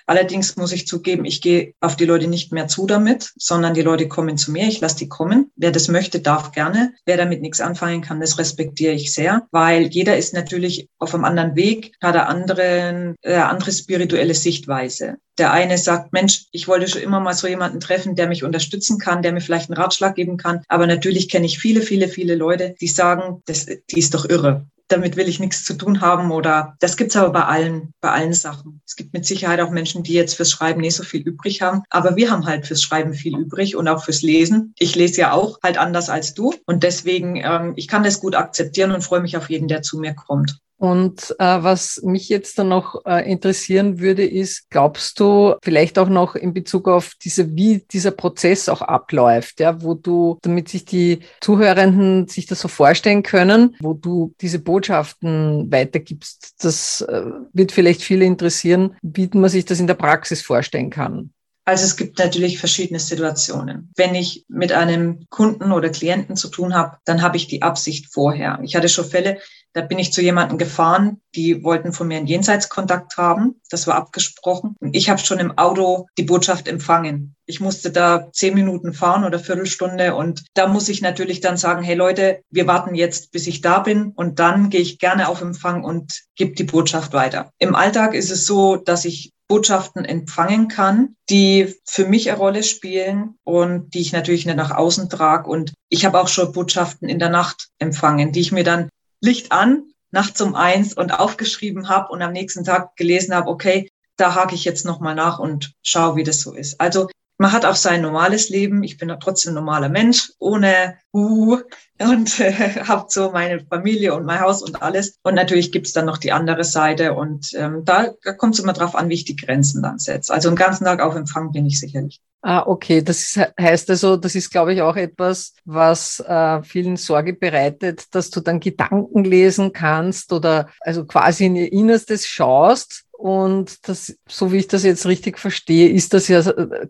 Allerdings 0.10 0.56
muss 0.56 0.72
ich 0.72 0.88
zugeben, 0.88 1.24
ich 1.24 1.40
gehe 1.40 1.76
auf 1.82 1.96
die 1.96 2.06
Leute 2.06 2.26
nicht 2.26 2.52
mehr 2.52 2.68
zu 2.68 2.88
damit, 2.88 3.32
sondern 3.38 3.76
die 3.76 3.84
Leute 3.84 4.08
kommen 4.08 4.40
zu 4.40 4.52
mir. 4.52 4.68
Ich 4.68 4.82
lasse 4.82 4.98
die 4.98 5.08
kommen. 5.08 5.52
Wer 5.56 5.72
das 5.72 5.88
möchte, 5.88 6.20
darf 6.20 6.52
gerne. 6.52 6.96
Wer 7.06 7.16
damit 7.16 7.44
nichts 7.44 7.62
anfangen 7.62 8.02
kann, 8.02 8.20
das 8.20 8.40
respektiere 8.40 8.94
ich 8.94 9.14
sehr, 9.14 9.48
weil 9.52 9.84
jeder 9.84 10.18
ist 10.18 10.34
natürlich 10.34 10.90
auf 10.98 11.14
einem 11.14 11.26
anderen 11.26 11.56
Weg, 11.56 11.94
hat 12.02 12.16
eine 12.16 12.26
andere, 12.26 13.14
äh, 13.22 13.36
andere 13.36 13.72
spirituelle 13.72 14.34
Sichtweise. 14.34 15.18
Der 15.40 15.52
eine 15.52 15.78
sagt, 15.78 16.14
Mensch, 16.14 16.46
ich 16.52 16.68
wollte 16.68 16.88
schon 16.88 17.02
immer 17.02 17.20
mal 17.20 17.34
so 17.34 17.48
jemanden 17.48 17.80
treffen, 17.80 18.16
der 18.16 18.28
mich 18.28 18.44
unterstützen 18.44 19.00
kann, 19.00 19.22
der 19.22 19.32
mir 19.32 19.42
vielleicht 19.42 19.70
einen 19.70 19.82
Ratschlag 19.82 20.16
geben 20.16 20.38
kann. 20.38 20.62
Aber 20.68 20.86
natürlich 20.86 21.30
kenne 21.30 21.46
ich 21.46 21.60
viele, 21.60 21.82
viele, 21.82 22.08
viele 22.08 22.36
Leute, 22.36 22.76
die 22.80 22.88
sagen, 22.88 23.42
das, 23.46 23.66
die 23.66 24.00
ist 24.00 24.14
doch 24.14 24.30
irre 24.30 24.68
damit 24.90 25.16
will 25.16 25.30
ich 25.30 25.40
nichts 25.40 25.64
zu 25.64 25.76
tun 25.76 26.02
haben 26.02 26.32
oder 26.32 26.76
das 26.80 26.98
gibt's 26.98 27.16
aber 27.16 27.30
bei 27.32 27.44
allen, 27.44 27.94
bei 28.02 28.12
allen 28.12 28.34
Sachen. 28.34 28.82
Es 28.86 28.96
gibt 28.96 29.14
mit 29.14 29.26
Sicherheit 29.26 29.62
auch 29.62 29.70
Menschen, 29.70 30.04
die 30.04 30.14
jetzt 30.14 30.34
fürs 30.34 30.52
Schreiben 30.52 30.82
nicht 30.82 30.96
so 30.96 31.04
viel 31.04 31.22
übrig 31.22 31.62
haben, 31.62 31.84
aber 31.90 32.16
wir 32.16 32.32
haben 32.32 32.46
halt 32.46 32.66
fürs 32.66 32.82
Schreiben 32.82 33.14
viel 33.14 33.38
übrig 33.38 33.76
und 33.76 33.88
auch 33.88 34.04
fürs 34.04 34.22
Lesen. 34.22 34.74
Ich 34.80 34.96
lese 34.96 35.22
ja 35.22 35.32
auch 35.32 35.60
halt 35.64 35.78
anders 35.78 36.10
als 36.10 36.34
du 36.34 36.54
und 36.66 36.84
deswegen, 36.84 37.38
ähm, 37.38 37.74
ich 37.76 37.88
kann 37.88 38.04
das 38.04 38.20
gut 38.20 38.36
akzeptieren 38.36 38.92
und 38.92 39.04
freue 39.04 39.22
mich 39.22 39.38
auf 39.38 39.50
jeden, 39.50 39.68
der 39.68 39.84
zu 39.84 40.00
mir 40.00 40.14
kommt. 40.14 40.60
Und 40.80 41.36
äh, 41.40 41.44
was 41.44 42.02
mich 42.04 42.30
jetzt 42.30 42.58
dann 42.58 42.70
noch 42.70 43.06
äh, 43.06 43.30
interessieren 43.30 44.00
würde, 44.00 44.26
ist, 44.26 44.70
glaubst 44.70 45.20
du 45.20 45.56
vielleicht 45.62 46.00
auch 46.00 46.08
noch 46.08 46.36
in 46.36 46.54
Bezug 46.54 46.88
auf 46.88 47.16
diese, 47.22 47.54
wie 47.54 47.80
dieser 47.92 48.12
Prozess 48.12 48.70
auch 48.70 48.82
abläuft, 48.82 49.60
ja, 49.60 49.82
wo 49.82 49.94
du, 49.94 50.40
damit 50.42 50.70
sich 50.70 50.86
die 50.86 51.20
Zuhörenden 51.42 52.30
sich 52.30 52.46
das 52.46 52.62
so 52.62 52.70
vorstellen 52.70 53.24
können, 53.24 53.76
wo 53.82 53.94
du 53.94 54.34
diese 54.40 54.60
Botschaften 54.60 55.70
weitergibst, 55.70 56.56
das 56.64 57.02
äh, 57.02 57.24
wird 57.52 57.74
vielleicht 57.74 58.02
viele 58.02 58.24
interessieren, 58.24 58.96
wie 59.02 59.30
man 59.34 59.50
sich 59.50 59.66
das 59.66 59.82
in 59.82 59.88
der 59.88 59.96
Praxis 59.96 60.42
vorstellen 60.42 60.92
kann. 60.92 61.34
Also 61.70 61.86
es 61.86 61.98
gibt 61.98 62.18
natürlich 62.18 62.58
verschiedene 62.58 63.00
Situationen. 63.00 63.92
Wenn 63.96 64.16
ich 64.16 64.44
mit 64.48 64.72
einem 64.72 65.28
Kunden 65.30 65.72
oder 65.72 65.90
Klienten 65.90 66.36
zu 66.36 66.48
tun 66.48 66.74
habe, 66.74 66.98
dann 67.06 67.22
habe 67.22 67.38
ich 67.38 67.48
die 67.48 67.62
Absicht 67.62 68.12
vorher. 68.12 68.60
Ich 68.64 68.76
hatte 68.76 68.90
schon 68.90 69.06
Fälle, 69.06 69.38
Da 69.74 69.82
bin 69.82 70.00
ich 70.00 70.12
zu 70.12 70.22
jemandem 70.22 70.58
gefahren, 70.58 71.22
die 71.36 71.64
wollten 71.64 71.94
von 71.94 72.08
mir 72.08 72.18
einen 72.18 72.28
Jenseitskontakt 72.28 73.18
haben. 73.18 73.62
Das 73.70 73.88
war 73.88 73.96
abgesprochen. 73.96 74.76
Und 74.80 74.96
ich 74.96 75.10
habe 75.10 75.20
schon 75.20 75.40
im 75.40 75.58
Auto 75.58 76.08
die 76.18 76.24
Botschaft 76.24 76.68
empfangen. 76.68 77.36
Ich 77.46 77.60
musste 77.60 77.92
da 77.92 78.32
zehn 78.32 78.54
Minuten 78.54 78.94
fahren 78.94 79.24
oder 79.24 79.40
Viertelstunde 79.40 80.16
und 80.16 80.46
da 80.54 80.68
muss 80.68 80.90
ich 80.90 81.02
natürlich 81.02 81.42
dann 81.42 81.58
sagen, 81.58 81.84
hey 81.84 81.96
Leute, 81.96 82.42
wir 82.52 82.68
warten 82.68 82.94
jetzt, 82.94 83.32
bis 83.32 83.48
ich 83.48 83.62
da 83.62 83.80
bin 83.80 84.12
und 84.16 84.40
dann 84.40 84.70
gehe 84.70 84.82
ich 84.82 85.00
gerne 85.00 85.28
auf 85.28 85.42
Empfang 85.42 85.84
und 85.84 86.22
gebe 86.36 86.54
die 86.54 86.64
Botschaft 86.64 87.14
weiter. 87.14 87.52
Im 87.58 87.74
Alltag 87.74 88.14
ist 88.14 88.30
es 88.30 88.46
so, 88.46 88.76
dass 88.76 89.06
ich 89.06 89.32
Botschaften 89.50 90.06
empfangen 90.06 90.68
kann, 90.68 91.16
die 91.30 91.74
für 91.84 92.06
mich 92.06 92.30
eine 92.30 92.38
Rolle 92.38 92.64
spielen 92.64 93.36
und 93.44 93.94
die 93.96 94.02
ich 94.02 94.14
natürlich 94.14 94.46
nicht 94.46 94.56
nach 94.56 94.72
außen 94.72 95.10
trage. 95.10 95.50
Und 95.50 95.74
ich 95.90 96.06
habe 96.06 96.22
auch 96.22 96.28
schon 96.28 96.52
Botschaften 96.52 97.10
in 97.10 97.18
der 97.18 97.30
Nacht 97.30 97.70
empfangen, 97.80 98.32
die 98.32 98.42
ich 98.42 98.52
mir 98.52 98.64
dann 98.64 98.90
Licht 99.22 99.52
an, 99.52 99.84
nachts 100.12 100.42
um 100.42 100.56
eins 100.56 100.94
und 100.94 101.12
aufgeschrieben 101.12 101.90
habe 101.90 102.12
und 102.12 102.22
am 102.22 102.32
nächsten 102.32 102.64
Tag 102.64 102.96
gelesen 102.96 103.36
habe, 103.36 103.50
okay, 103.50 103.90
da 104.18 104.36
hake 104.36 104.56
ich 104.56 104.66
jetzt 104.66 104.86
nochmal 104.86 105.16
nach 105.16 105.40
und 105.40 105.74
schaue, 105.82 106.16
wie 106.16 106.24
das 106.24 106.42
so 106.42 106.54
ist. 106.54 106.80
Also 106.82 107.10
man 107.40 107.54
hat 107.54 107.66
auch 107.66 107.76
sein 107.76 108.02
normales 108.02 108.50
Leben. 108.50 108.84
Ich 108.84 108.98
bin 108.98 109.16
trotzdem 109.20 109.54
normaler 109.54 109.88
Mensch, 109.88 110.34
ohne 110.40 110.98
Uh 111.14 111.58
und 111.98 112.40
äh, 112.40 112.52
habe 112.88 113.06
so 113.08 113.32
meine 113.32 113.62
Familie 113.62 114.14
und 114.14 114.26
mein 114.26 114.42
Haus 114.42 114.62
und 114.62 114.82
alles. 114.82 115.18
Und 115.24 115.36
natürlich 115.36 115.72
gibt's 115.72 115.94
dann 115.94 116.06
noch 116.06 116.18
die 116.18 116.34
andere 116.34 116.66
Seite. 116.66 117.14
Und 117.14 117.54
ähm, 117.56 117.84
da, 117.86 118.14
kommt 118.38 118.56
es 118.56 118.60
immer 118.60 118.74
drauf 118.74 118.94
an, 118.94 119.08
wie 119.08 119.14
ich 119.14 119.24
die 119.24 119.38
Grenzen 119.38 119.82
dann 119.82 120.00
setze. 120.00 120.34
Also 120.34 120.50
den 120.50 120.58
ganzen 120.58 120.84
Tag 120.84 121.02
auf 121.02 121.16
Empfang 121.16 121.54
bin 121.54 121.66
ich 121.66 121.80
sicherlich. 121.80 122.20
Ah, 122.42 122.64
okay. 122.66 123.02
Das 123.02 123.40
heißt 123.60 123.90
also, 123.90 124.18
das 124.18 124.36
ist, 124.36 124.50
glaube 124.50 124.74
ich, 124.74 124.82
auch 124.82 124.98
etwas, 124.98 125.54
was 125.64 126.20
äh, 126.20 126.62
vielen 126.64 126.98
Sorge 126.98 127.34
bereitet, 127.34 128.14
dass 128.14 128.30
du 128.32 128.42
dann 128.42 128.60
Gedanken 128.60 129.24
lesen 129.24 129.72
kannst 129.72 130.34
oder 130.34 130.70
also 130.82 131.06
quasi 131.06 131.46
in 131.46 131.56
ihr 131.56 131.72
Innerstes 131.72 132.28
schaust 132.28 133.06
und 133.20 133.86
das, 133.90 134.16
so 134.30 134.54
wie 134.54 134.60
ich 134.60 134.68
das 134.70 134.84
jetzt 134.84 135.06
richtig 135.06 135.38
verstehe, 135.38 135.90
ist 135.90 136.14
das 136.14 136.30
ja 136.30 136.42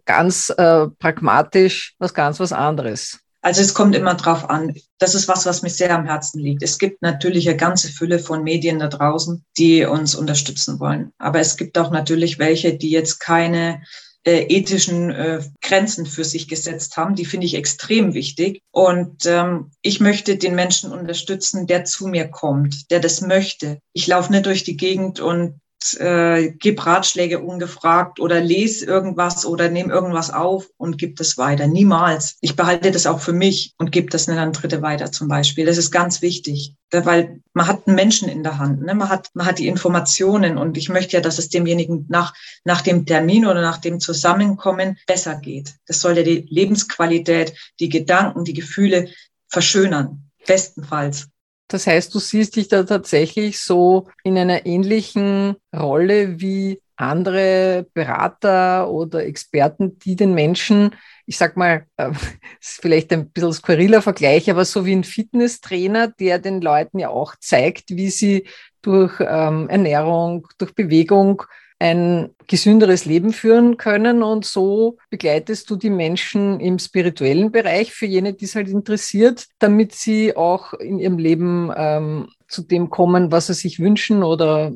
ganz 0.06 0.54
äh, 0.56 0.86
pragmatisch 1.00 1.96
was 1.98 2.14
ganz 2.14 2.40
was 2.40 2.54
anderes. 2.54 3.18
Also 3.42 3.62
es 3.62 3.74
kommt 3.74 3.96
immer 3.96 4.14
drauf 4.14 4.48
an. 4.48 4.76
Das 5.00 5.16
ist 5.16 5.28
was, 5.28 5.48
was 5.48 5.64
mir 5.64 5.72
sehr 5.72 5.90
am 5.90 6.06
Herzen 6.06 6.40
liegt. 6.40 6.62
Es 6.62 6.78
gibt 6.78 7.02
natürlich 7.02 7.50
eine 7.50 7.58
ganze 7.58 7.88
Fülle 7.88 8.20
von 8.20 8.44
Medien 8.44 8.78
da 8.78 8.90
draußen, 8.90 9.44
die 9.58 9.86
uns 9.86 10.14
unterstützen 10.14 10.80
wollen. 10.80 11.14
Aber 11.18 11.40
es 11.40 11.58
gibt 11.58 11.80
auch 11.80 11.90
natürlich 11.90 12.38
welche, 12.38 12.78
die 12.78 12.92
jetzt 12.92 13.18
keine 13.18 13.82
äh, 14.24 14.42
ethischen 14.56 15.10
äh, 15.10 15.42
Grenzen 15.64 16.06
für 16.06 16.26
sich 16.26 16.48
gesetzt 16.48 16.96
haben. 16.96 17.16
Die 17.16 17.26
finde 17.26 17.48
ich 17.48 17.56
extrem 17.56 18.14
wichtig. 18.14 18.62
Und 18.70 19.26
ähm, 19.26 19.72
ich 19.82 20.00
möchte 20.00 20.38
den 20.38 20.54
Menschen 20.54 20.92
unterstützen, 20.92 21.66
der 21.66 21.86
zu 21.86 22.08
mir 22.08 22.28
kommt, 22.28 22.92
der 22.92 23.00
das 23.00 23.22
möchte. 23.22 23.80
Ich 23.94 24.06
laufe 24.06 24.32
nicht 24.32 24.46
durch 24.46 24.64
die 24.64 24.78
Gegend 24.78 25.20
und 25.22 25.60
äh, 25.98 26.52
gib 26.52 26.86
Ratschläge 26.86 27.40
ungefragt 27.40 28.20
oder 28.20 28.42
lese 28.42 28.86
irgendwas 28.86 29.46
oder 29.46 29.70
nehme 29.70 29.94
irgendwas 29.94 30.32
auf 30.32 30.68
und 30.78 30.98
gib 30.98 31.16
das 31.16 31.38
weiter. 31.38 31.68
Niemals. 31.68 32.38
Ich 32.42 32.56
behalte 32.56 32.92
das 32.92 33.06
auch 33.06 33.20
für 33.20 33.34
mich 33.34 33.74
und 33.78 33.92
gebe 33.92 34.10
das 34.10 34.28
nicht 34.28 34.38
an 34.38 34.54
Dritte 34.54 34.82
weiter 34.82 35.12
zum 35.12 35.28
Beispiel. 35.28 35.66
Das 35.66 35.78
ist 35.78 35.92
ganz 35.92 36.22
wichtig, 36.22 36.76
weil 36.92 37.42
man 37.54 37.68
hat 37.68 37.88
einen 37.88 37.96
Menschen 37.96 38.30
in 38.30 38.44
der 38.44 38.58
Hand. 38.58 38.82
Ne? 38.82 38.94
Man, 38.94 39.10
hat, 39.10 39.30
man 39.34 39.46
hat 39.46 39.60
die 39.60 39.68
Informationen 39.68 40.58
und 40.58 40.78
ich 40.78 40.90
möchte 40.90 41.18
ja, 41.18 41.22
dass 41.22 41.40
es 41.40 41.50
demjenigen 41.50 42.06
nach, 42.10 42.34
nach 42.64 42.82
dem 42.82 43.06
Termin 43.06 43.46
oder 43.46 43.62
nach 43.62 43.78
dem 43.78 44.00
Zusammenkommen 44.00 44.98
besser 45.08 45.36
geht. 45.36 45.76
Das 45.88 46.02
soll 46.02 46.18
ja 46.18 46.24
die 46.24 46.46
Lebensqualität, 46.50 47.54
die 47.80 47.90
Gedanken, 47.90 48.44
die 48.44 48.54
Gefühle 48.54 49.10
verschönern. 49.48 50.30
Bestenfalls. 50.46 51.28
Das 51.70 51.86
heißt, 51.86 52.14
du 52.16 52.20
siehst 52.20 52.56
dich 52.56 52.68
da 52.68 52.84
tatsächlich 52.84 53.60
so 53.60 54.08
in 54.24 54.38
einer 54.38 54.66
ähnlichen 54.66 55.56
Rolle 55.74 56.42
wie 56.42 56.82
andere 56.96 57.86
Berater 57.94 58.90
oder 58.90 59.24
Experten, 59.24 60.00
die 60.00 60.16
den 60.16 60.34
Menschen, 60.34 60.96
ich 61.28 61.38
sag 61.38 61.56
mal, 61.56 61.86
äh, 61.98 62.10
ist 62.60 62.82
vielleicht 62.82 63.14
ein 63.14 63.30
bisschen 63.30 63.54
skurriler 63.54 64.02
Vergleich, 64.02 64.50
aber 64.50 64.66
so 64.66 64.84
wie 64.86 64.96
ein 64.96 65.04
Fitnesstrainer, 65.04 66.08
der 66.08 66.40
den 66.40 66.60
Leuten 66.60 66.98
ja 66.98 67.10
auch 67.10 67.36
zeigt, 67.40 67.92
wie 67.92 68.10
sie 68.10 68.48
durch 68.82 69.20
ähm, 69.20 69.70
Ernährung, 69.70 70.48
durch 70.58 70.74
Bewegung 70.74 71.44
ein 71.80 72.36
gesünderes 72.48 73.06
Leben 73.06 73.32
führen 73.32 73.78
können. 73.78 74.22
Und 74.22 74.46
so 74.46 74.98
begleitest 75.10 75.70
du 75.70 75.78
die 75.78 75.90
Menschen 75.90 76.60
im 76.60 76.78
spirituellen 76.78 77.52
Bereich 77.52 77.94
für 77.94 78.06
jene, 78.06 78.34
die 78.34 78.46
es 78.46 78.56
halt 78.56 78.68
interessiert, 78.68 79.48
damit 79.60 79.96
sie 79.96 80.36
auch 80.36 80.74
in 80.74 81.00
ihrem 81.00 81.18
Leben 81.18 81.72
ähm, 81.76 82.30
zu 82.48 82.64
dem 82.64 82.90
kommen, 82.90 83.32
was 83.32 83.48
sie 83.48 83.54
sich 83.54 83.80
wünschen 83.80 84.24
oder 84.24 84.74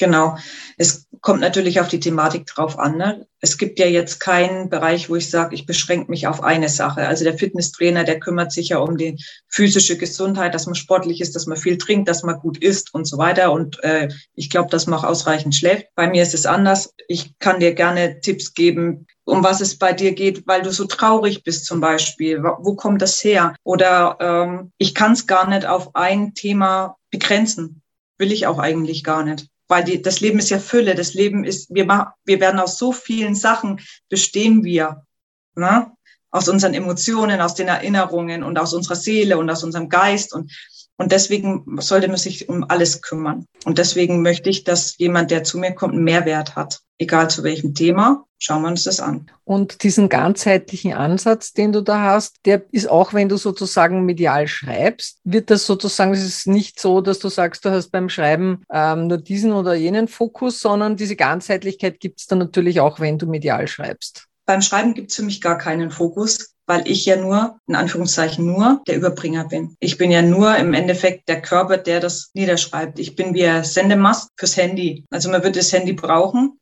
Genau. 0.00 0.38
Es 0.78 1.06
kommt 1.20 1.42
natürlich 1.42 1.78
auf 1.78 1.88
die 1.88 2.00
Thematik 2.00 2.46
drauf 2.46 2.78
an. 2.78 2.96
Ne? 2.96 3.26
Es 3.40 3.58
gibt 3.58 3.78
ja 3.78 3.84
jetzt 3.84 4.18
keinen 4.18 4.70
Bereich, 4.70 5.10
wo 5.10 5.16
ich 5.16 5.28
sage, 5.28 5.54
ich 5.54 5.66
beschränke 5.66 6.10
mich 6.10 6.26
auf 6.26 6.42
eine 6.42 6.70
Sache. 6.70 7.06
Also 7.06 7.24
der 7.24 7.36
Fitnesstrainer, 7.36 8.04
der 8.04 8.18
kümmert 8.18 8.50
sich 8.50 8.70
ja 8.70 8.78
um 8.78 8.96
die 8.96 9.22
physische 9.46 9.98
Gesundheit, 9.98 10.54
dass 10.54 10.64
man 10.64 10.74
sportlich 10.74 11.20
ist, 11.20 11.36
dass 11.36 11.44
man 11.44 11.58
viel 11.58 11.76
trinkt, 11.76 12.08
dass 12.08 12.22
man 12.22 12.38
gut 12.38 12.56
isst 12.56 12.94
und 12.94 13.04
so 13.04 13.18
weiter. 13.18 13.52
Und 13.52 13.84
äh, 13.84 14.08
ich 14.34 14.48
glaube, 14.48 14.70
dass 14.70 14.86
man 14.86 14.98
auch 14.98 15.04
ausreichend 15.04 15.54
schläft. 15.54 15.88
Bei 15.94 16.08
mir 16.08 16.22
ist 16.22 16.32
es 16.32 16.46
anders. 16.46 16.94
Ich 17.06 17.38
kann 17.38 17.60
dir 17.60 17.74
gerne 17.74 18.20
Tipps 18.20 18.54
geben, 18.54 19.06
um 19.24 19.44
was 19.44 19.60
es 19.60 19.76
bei 19.76 19.92
dir 19.92 20.14
geht, 20.14 20.46
weil 20.46 20.62
du 20.62 20.72
so 20.72 20.86
traurig 20.86 21.44
bist 21.44 21.66
zum 21.66 21.82
Beispiel. 21.82 22.42
Wo 22.42 22.74
kommt 22.74 23.02
das 23.02 23.22
her? 23.22 23.54
Oder 23.64 24.16
ähm, 24.18 24.72
ich 24.78 24.94
kann 24.94 25.12
es 25.12 25.26
gar 25.26 25.46
nicht 25.46 25.66
auf 25.66 25.94
ein 25.94 26.32
Thema 26.32 26.96
begrenzen. 27.10 27.82
Will 28.16 28.32
ich 28.32 28.46
auch 28.46 28.58
eigentlich 28.58 29.04
gar 29.04 29.24
nicht 29.24 29.50
weil 29.70 29.84
die, 29.84 30.02
das 30.02 30.20
Leben 30.20 30.40
ist 30.40 30.50
ja 30.50 30.58
Fülle. 30.58 30.96
Das 30.96 31.14
Leben 31.14 31.44
ist, 31.44 31.72
wir, 31.72 31.86
machen, 31.86 32.10
wir 32.24 32.40
werden 32.40 32.58
aus 32.58 32.76
so 32.76 32.92
vielen 32.92 33.36
Sachen 33.36 33.80
bestehen 34.08 34.64
wir. 34.64 35.06
Ne? 35.54 35.92
Aus 36.32 36.48
unseren 36.48 36.74
Emotionen, 36.74 37.40
aus 37.40 37.54
den 37.54 37.68
Erinnerungen 37.68 38.42
und 38.42 38.58
aus 38.58 38.74
unserer 38.74 38.96
Seele 38.96 39.38
und 39.38 39.48
aus 39.48 39.62
unserem 39.62 39.88
Geist. 39.88 40.34
Und, 40.34 40.52
und 40.96 41.12
deswegen 41.12 41.78
sollte 41.80 42.08
man 42.08 42.16
sich 42.16 42.48
um 42.48 42.64
alles 42.68 43.00
kümmern. 43.00 43.46
Und 43.64 43.78
deswegen 43.78 44.22
möchte 44.22 44.50
ich, 44.50 44.64
dass 44.64 44.98
jemand, 44.98 45.30
der 45.30 45.44
zu 45.44 45.56
mir 45.56 45.72
kommt, 45.72 45.94
einen 45.94 46.04
Mehrwert 46.04 46.56
hat. 46.56 46.80
Egal 46.98 47.30
zu 47.30 47.44
welchem 47.44 47.74
Thema, 47.74 48.26
schauen 48.40 48.62
wir 48.62 48.68
uns 48.68 48.84
das 48.84 49.00
an. 49.00 49.30
Und 49.44 49.82
diesen 49.84 50.08
ganzheitlichen 50.08 50.94
Ansatz, 50.94 51.52
den 51.52 51.72
du 51.72 51.82
da 51.82 52.00
hast, 52.00 52.38
der 52.46 52.64
ist 52.72 52.88
auch, 52.88 53.14
wenn 53.14 53.28
du 53.28 53.36
sozusagen 53.36 54.04
medial 54.04 54.48
schreibst, 54.48 55.18
wird 55.24 55.50
das 55.50 55.66
sozusagen, 55.66 56.12
es 56.12 56.24
ist 56.24 56.46
nicht 56.46 56.80
so, 56.80 57.00
dass 57.00 57.18
du 57.18 57.28
sagst, 57.28 57.64
du 57.64 57.70
hast 57.70 57.90
beim 57.90 58.08
Schreiben 58.08 58.62
ähm, 58.72 59.06
nur 59.06 59.18
diesen 59.18 59.52
oder 59.52 59.74
jenen 59.74 60.08
Fokus, 60.08 60.60
sondern 60.60 60.96
diese 60.96 61.16
Ganzheitlichkeit 61.16 62.00
gibt 62.00 62.20
es 62.20 62.26
dann 62.26 62.38
natürlich 62.38 62.80
auch, 62.80 62.98
wenn 62.98 63.18
du 63.18 63.26
medial 63.26 63.68
schreibst. 63.68 64.26
Beim 64.46 64.62
Schreiben 64.62 64.94
gibt 64.94 65.10
es 65.10 65.16
für 65.16 65.22
mich 65.22 65.40
gar 65.40 65.58
keinen 65.58 65.90
Fokus, 65.90 66.54
weil 66.66 66.88
ich 66.88 67.04
ja 67.04 67.16
nur, 67.16 67.58
in 67.66 67.74
Anführungszeichen 67.74 68.46
nur, 68.46 68.80
der 68.86 68.96
Überbringer 68.96 69.46
bin. 69.46 69.76
Ich 69.80 69.98
bin 69.98 70.10
ja 70.10 70.22
nur 70.22 70.56
im 70.56 70.72
Endeffekt 70.72 71.28
der 71.28 71.42
Körper, 71.42 71.76
der 71.76 72.00
das 72.00 72.30
niederschreibt. 72.34 72.98
Ich 72.98 73.16
bin 73.16 73.34
wie 73.34 73.44
ein 73.44 73.64
Sendemast 73.64 74.30
fürs 74.36 74.56
Handy. 74.56 75.04
Also 75.10 75.30
man 75.30 75.42
wird 75.42 75.56
das 75.56 75.72
Handy 75.72 75.92
brauchen, 75.92 76.58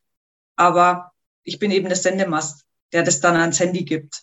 aber 0.55 1.08
ich 1.49 1.59
bin 1.59 1.71
eben 1.71 1.87
der 1.87 1.97
Sendemast, 1.97 2.63
der 2.93 3.03
das 3.03 3.19
dann 3.19 3.35
ans 3.35 3.59
Handy 3.59 3.83
gibt. 3.83 4.21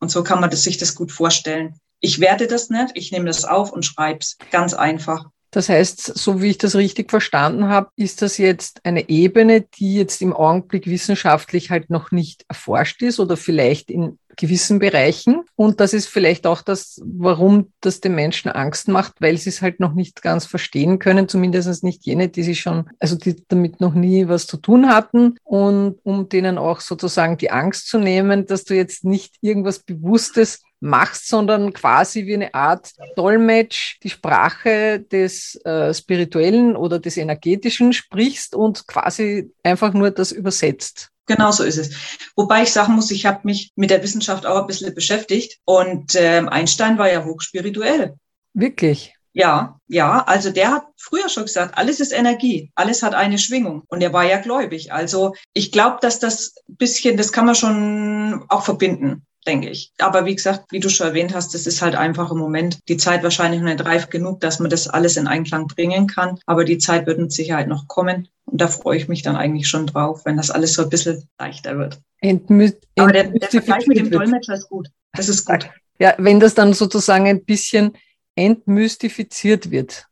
Und 0.00 0.10
so 0.10 0.22
kann 0.22 0.40
man 0.40 0.50
das, 0.50 0.62
sich 0.62 0.78
das 0.78 0.94
gut 0.94 1.12
vorstellen. 1.12 1.74
Ich 2.00 2.20
werte 2.20 2.46
das 2.46 2.70
nicht, 2.70 2.90
ich 2.94 3.12
nehme 3.12 3.26
das 3.26 3.44
auf 3.44 3.72
und 3.72 3.84
schreibe 3.84 4.20
es. 4.20 4.36
Ganz 4.50 4.74
einfach. 4.74 5.26
Das 5.50 5.68
heißt, 5.68 6.18
so 6.18 6.40
wie 6.40 6.50
ich 6.50 6.58
das 6.58 6.76
richtig 6.76 7.10
verstanden 7.10 7.68
habe, 7.68 7.90
ist 7.96 8.22
das 8.22 8.38
jetzt 8.38 8.84
eine 8.84 9.08
Ebene, 9.08 9.62
die 9.62 9.96
jetzt 9.96 10.22
im 10.22 10.32
Augenblick 10.32 10.86
wissenschaftlich 10.86 11.70
halt 11.70 11.90
noch 11.90 12.12
nicht 12.12 12.44
erforscht 12.48 13.02
ist 13.02 13.18
oder 13.18 13.36
vielleicht 13.36 13.90
in 13.90 14.18
gewissen 14.36 14.78
Bereichen. 14.78 15.42
Und 15.56 15.80
das 15.80 15.92
ist 15.92 16.06
vielleicht 16.06 16.46
auch 16.46 16.62
das, 16.62 17.00
warum 17.04 17.72
das 17.80 18.00
den 18.00 18.14
Menschen 18.14 18.50
Angst 18.50 18.88
macht, 18.88 19.14
weil 19.20 19.36
sie 19.36 19.50
es 19.50 19.62
halt 19.62 19.80
noch 19.80 19.94
nicht 19.94 20.22
ganz 20.22 20.46
verstehen 20.46 20.98
können, 20.98 21.28
zumindest 21.28 21.84
nicht 21.84 22.04
jene, 22.04 22.28
die 22.28 22.42
sich 22.42 22.60
schon, 22.60 22.88
also 22.98 23.16
die 23.16 23.36
damit 23.48 23.80
noch 23.80 23.94
nie 23.94 24.28
was 24.28 24.46
zu 24.46 24.56
tun 24.56 24.88
hatten. 24.88 25.36
Und 25.44 25.98
um 26.02 26.28
denen 26.28 26.58
auch 26.58 26.80
sozusagen 26.80 27.36
die 27.36 27.50
Angst 27.50 27.88
zu 27.88 27.98
nehmen, 27.98 28.46
dass 28.46 28.64
du 28.64 28.74
jetzt 28.74 29.04
nicht 29.04 29.36
irgendwas 29.40 29.80
Bewusstes 29.80 30.62
machst, 30.80 31.28
sondern 31.28 31.72
quasi 31.72 32.26
wie 32.26 32.34
eine 32.34 32.54
Art 32.54 32.92
Dolmetsch 33.14 33.98
die 34.02 34.10
Sprache 34.10 35.00
des 35.00 35.56
äh, 35.64 35.92
Spirituellen 35.92 36.74
oder 36.74 36.98
des 36.98 37.16
Energetischen 37.18 37.92
sprichst 37.92 38.54
und 38.54 38.86
quasi 38.86 39.52
einfach 39.62 39.92
nur 39.92 40.10
das 40.10 40.32
übersetzt. 40.32 41.10
Genau 41.30 41.52
so 41.52 41.62
ist 41.62 41.78
es. 41.78 41.90
Wobei 42.34 42.64
ich 42.64 42.72
sagen 42.72 42.94
muss, 42.94 43.12
ich 43.12 43.24
habe 43.24 43.42
mich 43.44 43.70
mit 43.76 43.90
der 43.90 44.02
Wissenschaft 44.02 44.46
auch 44.46 44.62
ein 44.62 44.66
bisschen 44.66 44.92
beschäftigt 44.92 45.60
und 45.64 46.16
ähm, 46.16 46.48
Einstein 46.48 46.98
war 46.98 47.08
ja 47.08 47.24
hochspirituell. 47.24 48.16
Wirklich? 48.52 49.14
Ja, 49.32 49.78
ja, 49.86 50.24
also 50.24 50.50
der 50.50 50.72
hat 50.72 50.86
früher 50.96 51.28
schon 51.28 51.44
gesagt, 51.44 51.78
alles 51.78 52.00
ist 52.00 52.10
Energie, 52.10 52.72
alles 52.74 53.04
hat 53.04 53.14
eine 53.14 53.38
Schwingung 53.38 53.84
und 53.86 54.02
er 54.02 54.12
war 54.12 54.24
ja 54.24 54.38
gläubig. 54.38 54.92
Also 54.92 55.36
ich 55.52 55.70
glaube, 55.70 55.98
dass 56.00 56.18
das 56.18 56.56
bisschen, 56.66 57.16
das 57.16 57.30
kann 57.30 57.46
man 57.46 57.54
schon 57.54 58.44
auch 58.48 58.64
verbinden. 58.64 59.24
Denke 59.46 59.70
ich. 59.70 59.92
Aber 59.98 60.26
wie 60.26 60.34
gesagt, 60.34 60.70
wie 60.70 60.80
du 60.80 60.88
schon 60.88 61.08
erwähnt 61.08 61.34
hast, 61.34 61.54
das 61.54 61.66
ist 61.66 61.82
halt 61.82 61.94
einfach 61.94 62.30
im 62.30 62.38
Moment 62.38 62.78
die 62.88 62.96
Zeit 62.96 63.22
wahrscheinlich 63.22 63.60
noch 63.60 63.68
nicht 63.68 63.84
reif 63.84 64.10
genug, 64.10 64.40
dass 64.40 64.58
man 64.58 64.70
das 64.70 64.88
alles 64.88 65.16
in 65.16 65.26
Einklang 65.26 65.66
bringen 65.66 66.06
kann. 66.06 66.38
Aber 66.46 66.64
die 66.64 66.78
Zeit 66.78 67.06
wird 67.06 67.18
mit 67.18 67.32
Sicherheit 67.32 67.68
noch 67.68 67.88
kommen. 67.88 68.28
Und 68.44 68.60
da 68.60 68.68
freue 68.68 68.98
ich 68.98 69.08
mich 69.08 69.22
dann 69.22 69.36
eigentlich 69.36 69.68
schon 69.68 69.86
drauf, 69.86 70.22
wenn 70.24 70.36
das 70.36 70.50
alles 70.50 70.74
so 70.74 70.82
ein 70.82 70.90
bisschen 70.90 71.28
leichter 71.38 71.78
wird. 71.78 72.00
Entmü 72.20 72.72
Aber 72.98 73.12
der, 73.12 73.30
der 73.30 73.48
Vergleich 73.48 73.86
mit 73.86 73.98
dem 73.98 74.10
Dolmetscher 74.10 74.54
ist 74.54 74.68
gut. 74.68 74.88
Das 75.12 75.28
ist 75.28 75.44
gut. 75.46 75.68
Ja, 75.98 76.14
wenn 76.18 76.40
das 76.40 76.54
dann 76.54 76.72
sozusagen 76.72 77.26
ein 77.26 77.44
bisschen 77.44 77.92
entmystifiziert 78.34 79.70
wird. 79.70 80.06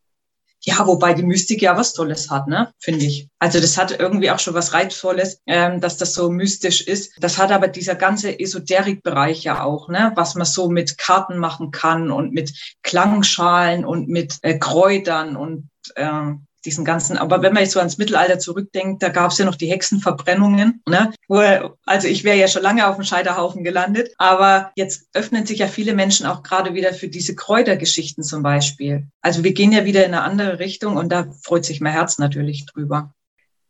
Ja, 0.61 0.85
wobei 0.85 1.13
die 1.13 1.23
Mystik 1.23 1.61
ja 1.61 1.77
was 1.77 1.93
Tolles 1.93 2.29
hat, 2.29 2.47
ne? 2.47 2.73
Finde 2.79 3.05
ich. 3.05 3.29
Also 3.39 3.61
das 3.61 3.77
hat 3.77 3.97
irgendwie 3.97 4.29
auch 4.29 4.39
schon 4.39 4.53
was 4.53 4.73
Reizvolles, 4.73 5.41
ähm, 5.47 5.79
dass 5.79 5.95
das 5.95 6.13
so 6.13 6.29
mystisch 6.29 6.81
ist. 6.81 7.13
Das 7.19 7.37
hat 7.37 7.51
aber 7.51 7.69
dieser 7.69 7.95
ganze 7.95 8.37
Esoterikbereich 8.37 9.43
ja 9.43 9.63
auch, 9.63 9.87
ne? 9.87 10.11
Was 10.15 10.35
man 10.35 10.45
so 10.45 10.69
mit 10.69 10.97
Karten 10.97 11.37
machen 11.37 11.71
kann 11.71 12.11
und 12.11 12.33
mit 12.33 12.51
Klangschalen 12.83 13.85
und 13.85 14.09
mit 14.09 14.37
äh, 14.41 14.59
Kräutern 14.59 15.37
und 15.37 15.69
ähm, 15.95 16.45
diesen 16.65 16.85
ganzen, 16.85 17.17
aber 17.17 17.41
wenn 17.41 17.53
man 17.53 17.63
jetzt 17.63 17.73
so 17.73 17.79
ans 17.79 17.97
Mittelalter 17.97 18.39
zurückdenkt, 18.39 19.01
da 19.01 19.09
gab 19.09 19.31
es 19.31 19.37
ja 19.37 19.45
noch 19.45 19.55
die 19.55 19.71
Hexenverbrennungen. 19.71 20.81
Ne? 20.87 21.11
Wo, 21.27 21.37
also 21.85 22.07
ich 22.07 22.23
wäre 22.23 22.37
ja 22.37 22.47
schon 22.47 22.63
lange 22.63 22.87
auf 22.87 22.95
dem 22.95 23.05
Scheiterhaufen 23.05 23.63
gelandet, 23.63 24.13
aber 24.17 24.71
jetzt 24.75 25.07
öffnen 25.13 25.45
sich 25.45 25.59
ja 25.59 25.67
viele 25.67 25.93
Menschen 25.93 26.25
auch 26.25 26.43
gerade 26.43 26.73
wieder 26.73 26.93
für 26.93 27.07
diese 27.07 27.35
Kräutergeschichten 27.35 28.23
zum 28.23 28.43
Beispiel. 28.43 29.07
Also 29.21 29.43
wir 29.43 29.53
gehen 29.53 29.71
ja 29.71 29.85
wieder 29.85 30.05
in 30.05 30.13
eine 30.13 30.23
andere 30.23 30.59
Richtung 30.59 30.97
und 30.97 31.09
da 31.09 31.31
freut 31.43 31.65
sich 31.65 31.81
mein 31.81 31.93
Herz 31.93 32.17
natürlich 32.17 32.65
drüber. 32.65 33.13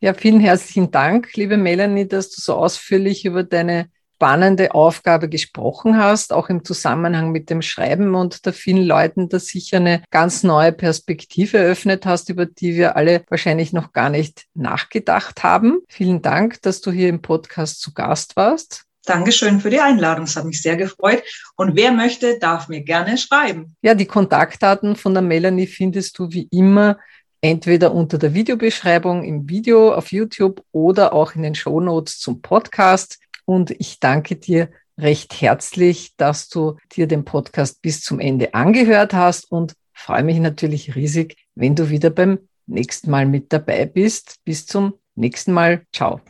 Ja, 0.01 0.13
vielen 0.13 0.39
herzlichen 0.39 0.91
Dank, 0.91 1.35
liebe 1.35 1.57
Melanie, 1.57 2.07
dass 2.07 2.29
du 2.29 2.41
so 2.41 2.53
ausführlich 2.53 3.25
über 3.25 3.43
deine 3.43 3.89
spannende 4.19 4.75
Aufgabe 4.75 5.29
gesprochen 5.29 5.97
hast, 5.97 6.33
auch 6.33 6.49
im 6.49 6.65
Zusammenhang 6.65 7.31
mit 7.31 7.49
dem 7.49 7.61
Schreiben 7.61 8.15
und 8.15 8.45
der 8.45 8.51
vielen 8.51 8.85
Leuten, 8.85 9.29
dass 9.29 9.45
sicher 9.45 9.77
eine 9.77 10.03
ganz 10.11 10.43
neue 10.43 10.73
Perspektive 10.73 11.57
eröffnet 11.57 12.05
hast, 12.05 12.27
über 12.27 12.45
die 12.45 12.75
wir 12.75 12.97
alle 12.97 13.23
wahrscheinlich 13.29 13.71
noch 13.71 13.93
gar 13.93 14.09
nicht 14.09 14.47
nachgedacht 14.55 15.41
haben. 15.41 15.79
Vielen 15.87 16.21
Dank, 16.21 16.61
dass 16.63 16.81
du 16.81 16.91
hier 16.91 17.07
im 17.07 17.21
Podcast 17.21 17.79
zu 17.79 17.93
Gast 17.93 18.35
warst. 18.35 18.83
Dankeschön 19.05 19.61
für 19.61 19.69
die 19.69 19.79
Einladung. 19.79 20.25
Es 20.25 20.35
hat 20.35 20.43
mich 20.43 20.61
sehr 20.61 20.75
gefreut. 20.75 21.23
Und 21.55 21.77
wer 21.77 21.93
möchte, 21.93 22.39
darf 22.39 22.67
mir 22.67 22.81
gerne 22.81 23.17
schreiben. 23.17 23.77
Ja, 23.81 23.95
die 23.95 24.05
Kontaktdaten 24.05 24.97
von 24.97 25.13
der 25.13 25.23
Melanie 25.23 25.65
findest 25.65 26.19
du 26.19 26.29
wie 26.29 26.49
immer 26.51 26.97
entweder 27.39 27.93
unter 27.93 28.17
der 28.17 28.33
Videobeschreibung 28.33 29.23
im 29.23 29.47
Video 29.47 29.93
auf 29.93 30.11
YouTube 30.11 30.61
oder 30.73 31.13
auch 31.13 31.35
in 31.35 31.43
den 31.43 31.55
Shownotes 31.55 32.19
zum 32.19 32.41
Podcast. 32.41 33.17
Und 33.49 33.71
ich 33.71 33.99
danke 33.99 34.35
dir 34.35 34.69
recht 34.95 35.41
herzlich, 35.41 36.15
dass 36.17 36.49
du 36.49 36.77
dir 36.91 37.07
den 37.07 37.25
Podcast 37.25 37.81
bis 37.81 38.01
zum 38.01 38.19
Ende 38.19 38.53
angehört 38.53 39.15
hast 39.15 39.51
und 39.51 39.73
freue 39.91 40.21
mich 40.21 40.37
natürlich 40.37 40.95
riesig, 40.95 41.35
wenn 41.55 41.73
du 41.73 41.89
wieder 41.89 42.11
beim 42.11 42.37
nächsten 42.67 43.09
Mal 43.09 43.25
mit 43.25 43.51
dabei 43.51 43.87
bist. 43.87 44.35
Bis 44.45 44.67
zum 44.67 44.93
nächsten 45.15 45.51
Mal. 45.51 45.81
Ciao. 45.91 46.21